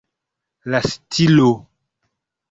[0.75, 1.51] La stilo.